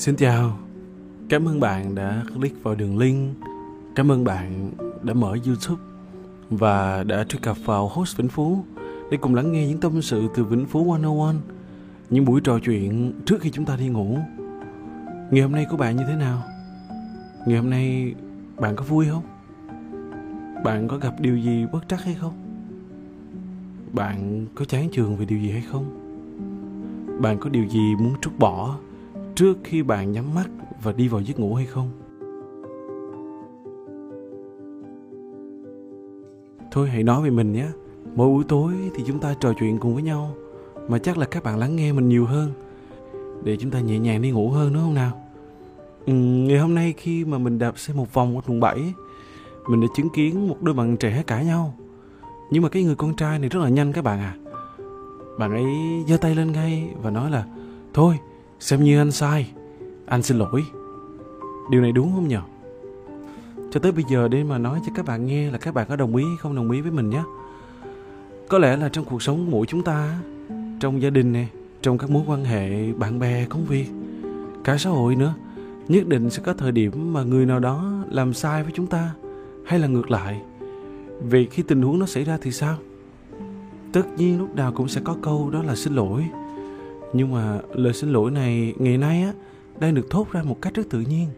Xin 0.00 0.16
chào, 0.16 0.58
cảm 1.28 1.48
ơn 1.48 1.60
bạn 1.60 1.94
đã 1.94 2.22
click 2.34 2.62
vào 2.62 2.74
đường 2.74 2.98
link 2.98 3.34
Cảm 3.94 4.12
ơn 4.12 4.24
bạn 4.24 4.70
đã 5.02 5.14
mở 5.14 5.36
YouTube 5.46 5.82
Và 6.50 7.04
đã 7.04 7.24
truy 7.24 7.38
cập 7.42 7.56
vào 7.64 7.88
host 7.88 8.16
Vĩnh 8.16 8.28
Phú 8.28 8.64
Để 9.10 9.16
cùng 9.20 9.34
lắng 9.34 9.52
nghe 9.52 9.66
những 9.66 9.80
tâm 9.80 10.02
sự 10.02 10.28
từ 10.34 10.44
Vĩnh 10.44 10.66
Phú 10.66 10.84
101 10.84 11.34
Những 12.10 12.24
buổi 12.24 12.40
trò 12.40 12.58
chuyện 12.58 13.12
trước 13.26 13.40
khi 13.40 13.50
chúng 13.50 13.64
ta 13.64 13.76
đi 13.76 13.88
ngủ 13.88 14.18
Ngày 15.30 15.42
hôm 15.42 15.52
nay 15.52 15.66
của 15.70 15.76
bạn 15.76 15.96
như 15.96 16.04
thế 16.06 16.16
nào? 16.16 16.42
Ngày 17.46 17.58
hôm 17.58 17.70
nay 17.70 18.14
bạn 18.56 18.76
có 18.76 18.84
vui 18.84 19.06
không? 19.10 19.22
Bạn 20.64 20.88
có 20.88 20.96
gặp 20.96 21.14
điều 21.20 21.36
gì 21.36 21.66
bất 21.72 21.88
trắc 21.88 22.04
hay 22.04 22.14
không? 22.14 22.34
Bạn 23.92 24.46
có 24.54 24.64
chán 24.64 24.88
trường 24.92 25.16
vì 25.16 25.26
điều 25.26 25.38
gì 25.38 25.50
hay 25.50 25.62
không? 25.72 25.84
Bạn 27.22 27.38
có 27.40 27.50
điều 27.50 27.64
gì 27.68 27.94
muốn 27.98 28.14
trút 28.20 28.38
bỏ 28.38 28.76
trước 29.40 29.58
khi 29.64 29.82
bạn 29.82 30.12
nhắm 30.12 30.34
mắt 30.34 30.48
và 30.82 30.92
đi 30.92 31.08
vào 31.08 31.20
giấc 31.20 31.38
ngủ 31.38 31.54
hay 31.54 31.66
không? 31.66 31.90
Thôi 36.70 36.88
hãy 36.88 37.02
nói 37.02 37.22
về 37.22 37.30
mình 37.30 37.52
nhé. 37.52 37.66
Mỗi 38.14 38.28
buổi 38.28 38.44
tối 38.48 38.72
thì 38.94 39.04
chúng 39.06 39.18
ta 39.18 39.34
trò 39.40 39.52
chuyện 39.58 39.78
cùng 39.78 39.94
với 39.94 40.02
nhau 40.02 40.34
mà 40.88 40.98
chắc 40.98 41.18
là 41.18 41.26
các 41.26 41.42
bạn 41.42 41.58
lắng 41.58 41.76
nghe 41.76 41.92
mình 41.92 42.08
nhiều 42.08 42.26
hơn 42.26 42.52
để 43.44 43.56
chúng 43.56 43.70
ta 43.70 43.80
nhẹ 43.80 43.98
nhàng 43.98 44.22
đi 44.22 44.30
ngủ 44.30 44.50
hơn 44.50 44.72
đúng 44.72 44.82
không 44.82 44.94
nào? 44.94 45.22
Ừ, 46.06 46.12
ngày 46.12 46.58
hôm 46.58 46.74
nay 46.74 46.94
khi 46.96 47.24
mà 47.24 47.38
mình 47.38 47.58
đạp 47.58 47.78
xe 47.78 47.94
một 47.94 48.14
vòng 48.14 48.36
ở 48.36 48.42
quận 48.46 48.60
7 48.60 48.94
mình 49.68 49.80
đã 49.80 49.86
chứng 49.96 50.08
kiến 50.08 50.48
một 50.48 50.62
đôi 50.62 50.74
bạn 50.74 50.96
trẻ 50.96 51.22
cãi 51.26 51.44
nhau. 51.44 51.74
Nhưng 52.50 52.62
mà 52.62 52.68
cái 52.68 52.82
người 52.82 52.96
con 52.96 53.16
trai 53.16 53.38
này 53.38 53.48
rất 53.48 53.60
là 53.60 53.68
nhanh 53.68 53.92
các 53.92 54.04
bạn 54.04 54.18
à. 54.18 54.34
Bạn 55.38 55.50
ấy 55.52 56.04
giơ 56.08 56.16
tay 56.16 56.34
lên 56.34 56.52
ngay 56.52 56.94
và 57.02 57.10
nói 57.10 57.30
là 57.30 57.44
thôi 57.94 58.18
xem 58.60 58.84
như 58.84 58.98
anh 58.98 59.10
sai. 59.10 59.50
Anh 60.06 60.22
xin 60.22 60.38
lỗi. 60.38 60.64
Điều 61.70 61.80
này 61.80 61.92
đúng 61.92 62.12
không 62.14 62.28
nhỉ 62.28 62.36
cho 63.70 63.80
tới 63.80 63.92
bây 63.92 64.04
giờ 64.10 64.28
để 64.28 64.44
mà 64.44 64.58
nói 64.58 64.80
cho 64.86 64.92
các 64.94 65.06
bạn 65.06 65.26
nghe 65.26 65.50
là 65.50 65.58
các 65.58 65.74
bạn 65.74 65.86
có 65.88 65.96
đồng 65.96 66.16
ý 66.16 66.24
hay 66.24 66.36
không 66.36 66.56
đồng 66.56 66.70
ý 66.70 66.80
với 66.80 66.90
mình 66.90 67.10
nhé. 67.10 67.22
Có 68.48 68.58
lẽ 68.58 68.76
là 68.76 68.88
trong 68.88 69.04
cuộc 69.04 69.22
sống 69.22 69.50
mỗi 69.50 69.66
chúng 69.66 69.82
ta, 69.82 70.18
trong 70.80 71.02
gia 71.02 71.10
đình 71.10 71.32
nè, 71.32 71.46
trong 71.82 71.98
các 71.98 72.10
mối 72.10 72.22
quan 72.26 72.44
hệ, 72.44 72.92
bạn 72.92 73.18
bè, 73.18 73.44
công 73.44 73.64
việc, 73.64 73.86
cả 74.64 74.78
xã 74.78 74.90
hội 74.90 75.16
nữa, 75.16 75.34
nhất 75.88 76.06
định 76.06 76.30
sẽ 76.30 76.42
có 76.42 76.54
thời 76.54 76.72
điểm 76.72 77.12
mà 77.12 77.22
người 77.22 77.46
nào 77.46 77.60
đó 77.60 77.92
làm 78.10 78.32
sai 78.32 78.62
với 78.62 78.72
chúng 78.74 78.86
ta 78.86 79.10
hay 79.66 79.78
là 79.78 79.86
ngược 79.86 80.10
lại. 80.10 80.40
Vậy 81.20 81.48
khi 81.50 81.62
tình 81.62 81.82
huống 81.82 81.98
nó 81.98 82.06
xảy 82.06 82.24
ra 82.24 82.38
thì 82.40 82.52
sao? 82.52 82.76
Tất 83.92 84.02
nhiên 84.16 84.38
lúc 84.38 84.56
nào 84.56 84.72
cũng 84.72 84.88
sẽ 84.88 85.00
có 85.04 85.16
câu 85.22 85.50
đó 85.50 85.62
là 85.62 85.76
xin 85.76 85.94
lỗi 85.94 86.24
nhưng 87.12 87.32
mà 87.32 87.58
lời 87.74 87.92
xin 87.92 88.10
lỗi 88.10 88.30
này 88.30 88.74
ngày 88.78 88.98
nay 88.98 89.22
á, 89.22 89.32
đang 89.80 89.94
được 89.94 90.10
thốt 90.10 90.32
ra 90.32 90.42
một 90.42 90.56
cách 90.62 90.74
rất 90.74 90.82
tự 90.90 91.00
nhiên. 91.00 91.28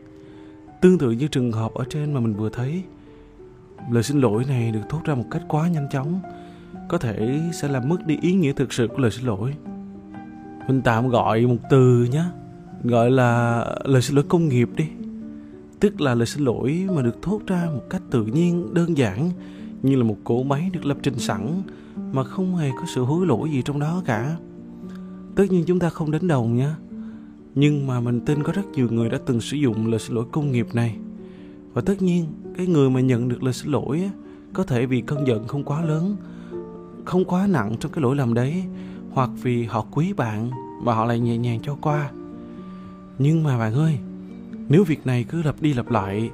Tương 0.81 0.98
tự 0.98 1.11
như 1.11 1.28
trường 1.28 1.53
hợp 1.53 1.75
ở 1.75 1.84
trên 1.91 2.15
mà 2.15 2.20
mình 2.20 2.34
vừa 2.34 2.48
thấy. 2.48 2.83
Lời 3.91 4.03
xin 4.03 4.20
lỗi 4.20 4.45
này 4.48 4.70
được 4.70 4.81
thốt 4.89 5.00
ra 5.05 5.15
một 5.15 5.25
cách 5.31 5.43
quá 5.48 5.69
nhanh 5.69 5.89
chóng. 5.93 6.20
Có 6.89 6.98
thể 6.98 7.41
sẽ 7.61 7.69
làm 7.69 7.89
mất 7.89 8.06
đi 8.06 8.19
ý 8.23 8.33
nghĩa 8.33 8.53
thực 8.53 8.73
sự 8.73 8.87
của 8.89 8.98
lời 8.98 9.11
xin 9.11 9.27
lỗi. 9.27 9.55
Mình 10.69 10.83
tạm 10.83 11.09
gọi 11.09 11.47
một 11.47 11.56
từ 11.70 12.05
nhé 12.12 12.25
gọi 12.84 13.11
là 13.11 13.65
lời 13.84 14.03
xin 14.03 14.17
lỗi 14.17 14.25
công 14.28 14.48
nghiệp 14.48 14.69
đi. 14.77 14.84
Tức 15.81 16.00
là 16.00 16.15
lời 16.15 16.27
xin 16.27 16.45
lỗi 16.45 16.87
mà 16.95 17.03
được 17.03 17.23
thốt 17.23 17.41
ra 17.47 17.69
một 17.75 17.83
cách 17.91 18.03
tự 18.11 18.25
nhiên, 18.25 18.75
đơn 18.75 18.97
giản, 18.97 19.31
như 19.83 19.97
là 19.97 20.05
một 20.05 20.17
cỗ 20.25 20.43
máy 20.43 20.70
được 20.73 20.87
lập 20.87 20.97
trình 21.03 21.19
sẵn 21.19 21.62
mà 22.12 22.25
không 22.25 22.56
hề 22.56 22.70
có 22.70 22.87
sự 22.95 23.03
hối 23.03 23.27
lỗi 23.27 23.50
gì 23.50 23.62
trong 23.62 23.81
đó 23.81 24.03
cả 24.05 24.37
tất 25.34 25.44
nhiên 25.50 25.64
chúng 25.66 25.78
ta 25.78 25.88
không 25.88 26.11
đánh 26.11 26.28
đồng 26.28 26.56
nhé. 26.56 26.69
Nhưng 27.55 27.86
mà 27.86 28.00
mình 28.00 28.20
tin 28.20 28.43
có 28.43 28.53
rất 28.53 28.66
nhiều 28.75 28.88
người 28.91 29.09
đã 29.09 29.19
từng 29.26 29.41
sử 29.41 29.56
dụng 29.56 29.87
lời 29.87 30.00
xin 30.00 30.16
lỗi 30.16 30.25
công 30.32 30.53
nghiệp 30.53 30.66
này. 30.72 30.97
Và 31.72 31.82
tất 31.87 32.03
nhiên 32.03 32.26
cái 32.56 32.66
người 32.66 32.91
mà 32.91 33.00
nhận 33.00 33.28
được 33.28 33.43
lời 33.43 33.53
xin 33.53 33.72
lỗi 33.72 34.03
á, 34.03 34.10
có 34.53 34.65
thể 34.65 34.87
vì 34.87 35.00
cơn 35.00 35.26
giận 35.26 35.47
không 35.47 35.65
quá 35.65 35.84
lớn 35.84 36.16
không 37.04 37.25
quá 37.25 37.47
nặng 37.47 37.76
trong 37.81 37.93
cái 37.93 38.03
lỗi 38.03 38.16
lầm 38.16 38.34
đấy 38.34 38.65
hoặc 39.10 39.31
vì 39.43 39.65
họ 39.65 39.87
quý 39.91 40.12
bạn 40.12 40.50
mà 40.82 40.94
họ 40.94 41.04
lại 41.04 41.20
nhẹ 41.20 41.38
nhàng 41.38 41.60
cho 41.62 41.76
qua. 41.81 42.10
Nhưng 43.19 43.43
mà 43.43 43.59
bạn 43.59 43.75
ơi 43.75 43.99
nếu 44.69 44.84
việc 44.84 45.06
này 45.06 45.25
cứ 45.25 45.43
lặp 45.43 45.62
đi 45.62 45.75
lặp 45.75 45.91
lại 45.91 46.31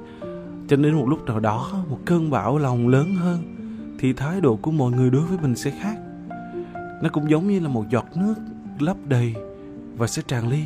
cho 0.67 0.75
đến 0.75 0.95
một 0.95 1.09
lúc 1.09 1.25
nào 1.25 1.39
đó 1.39 1.83
một 1.89 1.99
cơn 2.05 2.29
bão 2.29 2.57
lòng 2.57 2.87
lớn 2.87 3.15
hơn 3.15 3.55
thì 3.99 4.13
thái 4.13 4.41
độ 4.41 4.55
của 4.55 4.71
mọi 4.71 4.91
người 4.91 5.09
đối 5.09 5.21
với 5.21 5.37
mình 5.41 5.55
sẽ 5.55 5.71
khác. 5.81 5.97
Nó 7.03 7.09
cũng 7.11 7.29
giống 7.29 7.47
như 7.47 7.59
là 7.59 7.69
một 7.69 7.89
giọt 7.89 8.05
nước 8.15 8.35
lấp 8.81 8.97
đầy 9.07 9.33
và 9.97 10.07
sẽ 10.07 10.21
tràn 10.27 10.49
ly. 10.49 10.63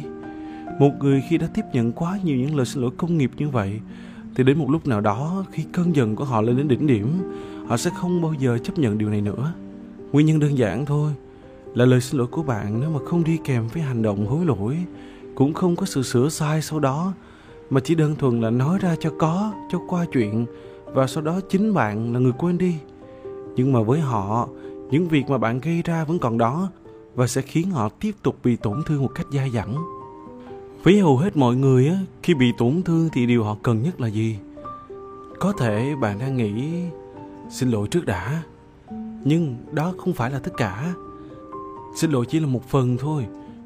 Một 0.79 0.91
người 1.00 1.24
khi 1.29 1.38
đã 1.38 1.47
tiếp 1.53 1.62
nhận 1.74 1.91
quá 1.91 2.19
nhiều 2.24 2.38
những 2.38 2.56
lời 2.56 2.66
xin 2.66 2.81
lỗi 2.81 2.91
công 2.97 3.18
nghiệp 3.18 3.31
như 3.38 3.50
vậy, 3.50 3.79
thì 4.35 4.44
đến 4.44 4.59
một 4.59 4.69
lúc 4.69 4.88
nào 4.88 5.01
đó, 5.01 5.46
khi 5.51 5.63
cơn 5.74 5.96
giận 5.96 6.16
của 6.16 6.25
họ 6.25 6.41
lên 6.41 6.57
đến 6.57 6.68
đỉnh 6.68 6.88
điểm, 6.88 7.07
họ 7.68 7.78
sẽ 7.78 7.91
không 7.97 8.22
bao 8.22 8.34
giờ 8.40 8.57
chấp 8.57 8.78
nhận 8.78 8.97
điều 8.97 9.09
này 9.09 9.22
nữa. 9.22 9.53
Nguyên 10.12 10.25
nhân 10.25 10.40
đơn 10.40 10.57
giản 10.57 10.85
thôi, 10.85 11.12
là 11.75 11.85
lời 11.85 12.01
xin 12.01 12.18
lỗi 12.18 12.28
của 12.28 12.44
bạn 12.44 12.79
nếu 12.79 12.90
mà 12.90 13.00
không 13.06 13.24
đi 13.24 13.40
kèm 13.44 13.68
với 13.68 13.84
hành 13.84 14.01
động 14.01 14.25
hối 14.25 14.45
lỗi, 14.45 14.78
cũng 15.35 15.53
không 15.53 15.75
có 15.75 15.85
sự 15.85 16.03
sửa 16.03 16.30
sai 16.30 16.62
sau 16.62 16.80
đó, 16.80 17.13
mà 17.69 17.80
chỉ 17.84 17.95
đơn 17.95 18.16
thuần 18.16 18.41
là 18.41 18.50
nói 18.50 18.80
ra 18.80 18.95
cho 19.00 19.09
có, 19.19 19.53
cho 19.72 19.80
qua 19.88 20.06
chuyện, 20.12 20.45
và 20.85 21.07
sau 21.07 21.24
đó 21.24 21.40
chính 21.50 21.74
bạn 21.74 22.13
là 22.13 22.19
người 22.19 22.34
quên 22.38 22.57
đi. 22.57 22.75
Nhưng 23.56 23.74
mà 23.74 23.81
với 23.81 24.00
họ, 24.00 24.50
những 24.91 25.07
việc 25.07 25.30
mà 25.30 25.38
bạn 25.38 25.59
gây 25.59 25.81
ra 25.85 26.03
vẫn 26.03 26.19
còn 26.19 26.38
đó 26.38 26.69
và 27.16 27.28
sẽ 27.28 27.41
khiến 27.41 27.72
họ 27.72 27.90
tiếp 27.90 28.12
tục 28.24 28.38
bị 28.44 28.56
tổn 28.56 28.84
thương 28.85 29.01
một 29.01 29.12
cách 29.16 29.28
dai 29.31 29.50
dẳng. 29.50 29.78
Với 30.84 31.00
hầu 31.00 31.18
hết 31.18 31.38
mọi 31.38 31.56
người 31.56 31.91
khi 32.24 32.34
bị 32.34 32.51
tổn 32.57 32.81
thương 32.85 33.09
thì 33.13 33.25
điều 33.25 33.44
họ 33.44 33.57
cần 33.63 33.84
nhất 33.84 34.01
là 34.01 34.07
gì? 34.07 34.38
Có 35.40 35.53
thể 35.59 35.96
bạn 36.01 36.19
đang 36.19 36.38
nghĩ 36.38 36.84
xin 37.50 37.69
lỗi 37.69 37.88
trước 37.88 38.06
đã, 38.06 38.44
nhưng 39.24 39.56
đó 39.72 39.94
không 39.97 40.13
phải 40.13 40.31
là 40.31 40.40
tất 40.40 40.51
cả. 40.57 40.94
Xin 41.96 42.12
lỗi 42.12 42.25
chỉ 42.29 42.40
là 42.40 42.47
một 42.47 42.69
phần 42.69 42.97
thôi, 42.97 43.25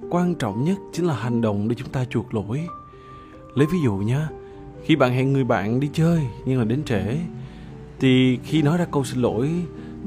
quan 0.10 0.36
trọng 0.36 0.64
nhất 0.64 0.78
chính 0.94 1.06
là 1.06 1.14
hành 1.14 1.42
động 1.42 1.68
để 1.68 1.76
chúng 1.76 1.90
ta 1.90 2.06
chuộc 2.06 2.34
lỗi. 2.34 2.68
Lấy 3.56 3.68
ví 3.72 3.78
dụ 3.84 3.94
nhé, 3.94 4.20
khi 4.84 4.96
bạn 4.96 5.12
hẹn 5.12 5.34
người 5.34 5.44
bạn 5.44 5.80
đi 5.80 5.90
chơi 5.94 6.22
nhưng 6.46 6.60
là 6.60 6.66
đến 6.66 6.84
trễ, 6.84 7.18
thì 8.00 8.40
khi 8.44 8.62
nói 8.62 8.78
ra 8.78 8.86
câu 8.86 9.04
xin 9.04 9.22
lỗi, 9.22 9.50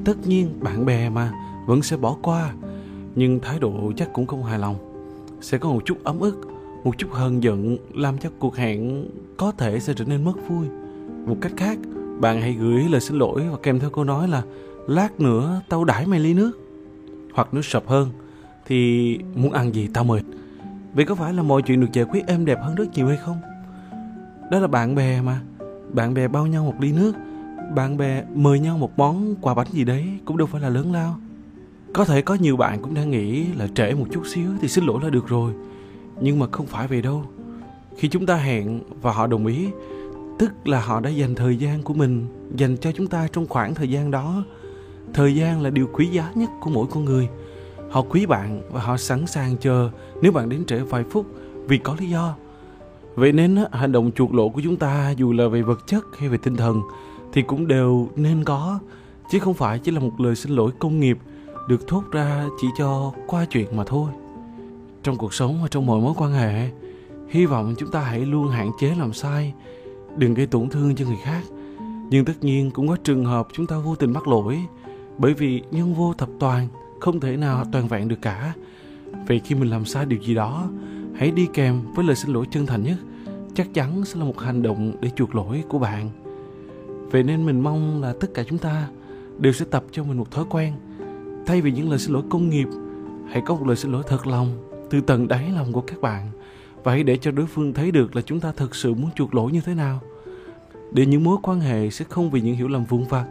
tất 0.04 0.26
nhiên 0.26 0.60
bạn 0.60 0.86
bè 0.86 1.10
mà 1.10 1.32
vẫn 1.66 1.82
sẽ 1.82 1.96
bỏ 1.96 2.16
qua 2.22 2.52
nhưng 3.14 3.40
thái 3.40 3.58
độ 3.58 3.92
chắc 3.96 4.12
cũng 4.12 4.26
không 4.26 4.44
hài 4.44 4.58
lòng. 4.58 4.76
Sẽ 5.40 5.58
có 5.58 5.68
một 5.68 5.82
chút 5.84 6.04
ấm 6.04 6.20
ức, 6.20 6.48
một 6.84 6.98
chút 6.98 7.08
hờn 7.12 7.42
giận 7.42 7.78
làm 7.94 8.18
cho 8.18 8.30
cuộc 8.38 8.56
hẹn 8.56 9.08
có 9.36 9.52
thể 9.52 9.80
sẽ 9.80 9.92
trở 9.96 10.04
nên 10.04 10.24
mất 10.24 10.48
vui. 10.48 10.66
Một 11.26 11.36
cách 11.40 11.52
khác, 11.56 11.78
bạn 12.20 12.40
hãy 12.40 12.52
gửi 12.52 12.88
lời 12.90 13.00
xin 13.00 13.18
lỗi 13.18 13.42
và 13.50 13.56
kèm 13.62 13.80
theo 13.80 13.90
câu 13.90 14.04
nói 14.04 14.28
là, 14.28 14.42
lát 14.86 15.20
nữa 15.20 15.60
tao 15.68 15.84
đãi 15.84 16.06
mày 16.06 16.20
ly 16.20 16.34
nước. 16.34 16.52
Hoặc 17.32 17.48
nếu 17.52 17.62
sập 17.62 17.88
hơn, 17.88 18.08
thì 18.66 19.18
muốn 19.34 19.52
ăn 19.52 19.74
gì 19.74 19.88
tao 19.94 20.04
mời 20.04 20.20
vậy 20.94 21.04
có 21.04 21.14
phải 21.14 21.34
là 21.34 21.42
mọi 21.42 21.62
chuyện 21.62 21.80
được 21.80 21.92
giải 21.92 22.04
quyết 22.04 22.26
êm 22.26 22.44
đẹp 22.44 22.58
hơn 22.62 22.74
rất 22.74 22.84
nhiều 22.94 23.08
hay 23.08 23.16
không? 23.16 23.36
Đó 24.50 24.58
là 24.58 24.66
bạn 24.66 24.94
bè 24.94 25.22
mà. 25.22 25.40
Bạn 25.92 26.14
bè 26.14 26.28
bao 26.28 26.46
nhau 26.46 26.64
một 26.64 26.74
ly 26.80 26.92
nước, 26.92 27.12
bạn 27.74 27.96
bè 27.96 28.24
mời 28.34 28.58
nhau 28.58 28.78
một 28.78 28.98
món 28.98 29.34
quà 29.40 29.54
bánh 29.54 29.66
gì 29.72 29.84
đấy 29.84 30.04
cũng 30.24 30.36
đâu 30.36 30.46
phải 30.46 30.60
là 30.60 30.68
lớn 30.68 30.92
lao 30.92 31.16
có 31.94 32.04
thể 32.04 32.22
có 32.22 32.34
nhiều 32.34 32.56
bạn 32.56 32.82
cũng 32.82 32.94
đang 32.94 33.10
nghĩ 33.10 33.46
là 33.58 33.66
trễ 33.74 33.94
một 33.94 34.06
chút 34.10 34.22
xíu 34.26 34.50
thì 34.60 34.68
xin 34.68 34.84
lỗi 34.84 35.00
là 35.02 35.10
được 35.10 35.28
rồi. 35.28 35.52
Nhưng 36.20 36.38
mà 36.38 36.46
không 36.52 36.66
phải 36.66 36.88
vậy 36.88 37.02
đâu. 37.02 37.24
Khi 37.96 38.08
chúng 38.08 38.26
ta 38.26 38.36
hẹn 38.36 38.80
và 39.02 39.12
họ 39.12 39.26
đồng 39.26 39.46
ý, 39.46 39.68
tức 40.38 40.52
là 40.64 40.80
họ 40.80 41.00
đã 41.00 41.10
dành 41.10 41.34
thời 41.34 41.56
gian 41.56 41.82
của 41.82 41.94
mình 41.94 42.26
dành 42.56 42.76
cho 42.76 42.92
chúng 42.92 43.06
ta 43.06 43.28
trong 43.32 43.46
khoảng 43.46 43.74
thời 43.74 43.90
gian 43.90 44.10
đó. 44.10 44.44
Thời 45.14 45.34
gian 45.34 45.62
là 45.62 45.70
điều 45.70 45.86
quý 45.92 46.06
giá 46.06 46.32
nhất 46.34 46.50
của 46.60 46.70
mỗi 46.70 46.86
con 46.90 47.04
người. 47.04 47.28
Họ 47.90 48.02
quý 48.02 48.26
bạn 48.26 48.62
và 48.72 48.80
họ 48.80 48.96
sẵn 48.96 49.26
sàng 49.26 49.56
chờ 49.56 49.90
nếu 50.22 50.32
bạn 50.32 50.48
đến 50.48 50.64
trễ 50.64 50.78
vài 50.78 51.04
phút 51.10 51.26
vì 51.66 51.78
có 51.78 51.96
lý 52.00 52.08
do. 52.08 52.34
Vậy 53.14 53.32
nên 53.32 53.56
hành 53.72 53.92
động 53.92 54.10
chuộc 54.12 54.34
lộ 54.34 54.48
của 54.48 54.60
chúng 54.64 54.76
ta 54.76 55.10
dù 55.10 55.32
là 55.32 55.48
về 55.48 55.62
vật 55.62 55.86
chất 55.86 56.04
hay 56.18 56.28
về 56.28 56.38
tinh 56.42 56.56
thần 56.56 56.80
thì 57.32 57.42
cũng 57.42 57.68
đều 57.68 58.08
nên 58.16 58.44
có, 58.44 58.78
chứ 59.30 59.38
không 59.38 59.54
phải 59.54 59.78
chỉ 59.78 59.92
là 59.92 60.00
một 60.00 60.20
lời 60.20 60.36
xin 60.36 60.52
lỗi 60.52 60.70
công 60.78 61.00
nghiệp 61.00 61.18
được 61.70 61.88
thốt 61.88 62.02
ra 62.12 62.48
chỉ 62.60 62.68
cho 62.78 63.12
qua 63.26 63.44
chuyện 63.44 63.76
mà 63.76 63.84
thôi. 63.84 64.10
Trong 65.02 65.16
cuộc 65.16 65.34
sống 65.34 65.62
và 65.62 65.68
trong 65.68 65.86
mọi 65.86 66.00
mối 66.00 66.14
quan 66.16 66.32
hệ, 66.32 66.70
hy 67.28 67.46
vọng 67.46 67.74
chúng 67.78 67.90
ta 67.90 68.00
hãy 68.00 68.20
luôn 68.20 68.48
hạn 68.48 68.70
chế 68.80 68.94
làm 68.98 69.12
sai, 69.12 69.54
đừng 70.16 70.34
gây 70.34 70.46
tổn 70.46 70.68
thương 70.68 70.96
cho 70.96 71.04
người 71.04 71.18
khác. 71.24 71.42
Nhưng 72.10 72.24
tất 72.24 72.32
nhiên 72.40 72.70
cũng 72.70 72.88
có 72.88 72.96
trường 73.04 73.24
hợp 73.24 73.48
chúng 73.52 73.66
ta 73.66 73.78
vô 73.78 73.94
tình 73.94 74.12
mắc 74.12 74.28
lỗi, 74.28 74.58
bởi 75.18 75.34
vì 75.34 75.62
nhân 75.70 75.94
vô 75.94 76.14
thập 76.18 76.28
toàn, 76.38 76.68
không 77.00 77.20
thể 77.20 77.36
nào 77.36 77.64
toàn 77.72 77.88
vẹn 77.88 78.08
được 78.08 78.22
cả. 78.22 78.54
Vậy 79.26 79.40
khi 79.44 79.54
mình 79.54 79.70
làm 79.70 79.84
sai 79.84 80.06
điều 80.06 80.20
gì 80.22 80.34
đó, 80.34 80.68
hãy 81.14 81.30
đi 81.30 81.48
kèm 81.54 81.82
với 81.94 82.04
lời 82.04 82.16
xin 82.16 82.32
lỗi 82.32 82.46
chân 82.50 82.66
thành 82.66 82.82
nhất. 82.82 82.96
Chắc 83.54 83.74
chắn 83.74 84.04
sẽ 84.04 84.18
là 84.18 84.24
một 84.24 84.40
hành 84.40 84.62
động 84.62 84.92
để 85.00 85.10
chuộc 85.16 85.34
lỗi 85.34 85.64
của 85.68 85.78
bạn. 85.78 86.10
Vậy 87.10 87.22
nên 87.22 87.46
mình 87.46 87.60
mong 87.60 88.02
là 88.02 88.14
tất 88.20 88.34
cả 88.34 88.42
chúng 88.48 88.58
ta 88.58 88.88
đều 89.38 89.52
sẽ 89.52 89.64
tập 89.70 89.84
cho 89.92 90.04
mình 90.04 90.18
một 90.18 90.30
thói 90.30 90.44
quen 90.50 90.72
thay 91.50 91.60
vì 91.60 91.72
những 91.72 91.90
lời 91.90 91.98
xin 91.98 92.12
lỗi 92.12 92.22
công 92.30 92.50
nghiệp, 92.50 92.68
hãy 93.30 93.42
có 93.46 93.54
một 93.54 93.66
lời 93.66 93.76
xin 93.76 93.92
lỗi 93.92 94.02
thật 94.06 94.26
lòng, 94.26 94.48
từ 94.90 95.00
tận 95.00 95.28
đáy 95.28 95.50
lòng 95.54 95.72
của 95.72 95.80
các 95.80 96.00
bạn. 96.00 96.30
Và 96.84 96.92
hãy 96.92 97.02
để 97.02 97.16
cho 97.16 97.30
đối 97.30 97.46
phương 97.46 97.72
thấy 97.72 97.90
được 97.90 98.16
là 98.16 98.22
chúng 98.22 98.40
ta 98.40 98.52
thực 98.52 98.74
sự 98.74 98.94
muốn 98.94 99.10
chuộc 99.16 99.34
lỗi 99.34 99.52
như 99.52 99.60
thế 99.60 99.74
nào. 99.74 100.00
Để 100.92 101.06
những 101.06 101.24
mối 101.24 101.36
quan 101.42 101.60
hệ 101.60 101.90
sẽ 101.90 102.04
không 102.08 102.30
vì 102.30 102.40
những 102.40 102.56
hiểu 102.56 102.68
lầm 102.68 102.84
vụn 102.84 103.04
vặt, 103.04 103.26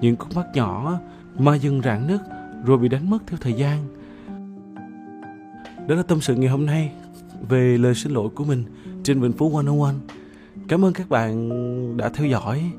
những 0.00 0.16
khúc 0.16 0.36
mắt 0.36 0.46
nhỏ 0.54 0.98
mà 1.38 1.56
dần 1.56 1.82
rạn 1.82 2.06
nứt 2.06 2.20
rồi 2.64 2.78
bị 2.78 2.88
đánh 2.88 3.10
mất 3.10 3.18
theo 3.26 3.38
thời 3.42 3.52
gian. 3.52 3.78
Đó 5.88 5.94
là 5.94 6.02
tâm 6.02 6.20
sự 6.20 6.34
ngày 6.34 6.50
hôm 6.50 6.66
nay 6.66 6.92
về 7.48 7.78
lời 7.78 7.94
xin 7.94 8.12
lỗi 8.12 8.28
của 8.34 8.44
mình 8.44 8.64
trên 9.02 9.20
Vĩnh 9.20 9.32
Phú 9.32 9.50
101 9.50 9.88
cảm 10.68 10.84
ơn 10.84 10.92
các 10.92 11.08
bạn 11.08 11.50
đã 11.96 12.08
theo 12.08 12.26
dõi. 12.26 12.70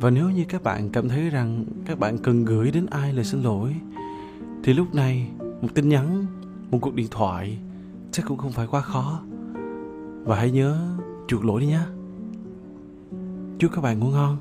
Và 0.00 0.10
nếu 0.10 0.30
như 0.30 0.44
các 0.48 0.62
bạn 0.62 0.90
cảm 0.90 1.08
thấy 1.08 1.30
rằng 1.30 1.64
các 1.86 1.98
bạn 1.98 2.18
cần 2.18 2.44
gửi 2.44 2.70
đến 2.70 2.86
ai 2.90 3.12
lời 3.12 3.24
xin 3.24 3.42
lỗi 3.42 3.74
thì 4.66 4.72
lúc 4.72 4.94
này, 4.94 5.28
một 5.62 5.68
tin 5.74 5.88
nhắn, 5.88 6.26
một 6.70 6.78
cuộc 6.82 6.94
điện 6.94 7.06
thoại 7.10 7.58
chắc 8.12 8.26
cũng 8.26 8.38
không 8.38 8.52
phải 8.52 8.66
quá 8.66 8.80
khó. 8.80 9.20
Và 10.24 10.36
hãy 10.36 10.50
nhớ 10.50 10.96
chuộc 11.28 11.44
lỗi 11.44 11.60
đi 11.60 11.66
nhé. 11.66 11.80
Chúc 13.58 13.72
các 13.74 13.80
bạn 13.80 13.98
ngủ 13.98 14.06
ngon. 14.06 14.36